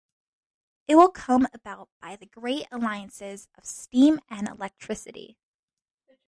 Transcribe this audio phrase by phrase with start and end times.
[0.87, 5.37] It will come about by the great alliances of steam and electricity.